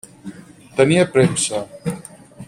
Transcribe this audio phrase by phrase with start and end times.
[0.79, 1.61] Tenia premsa.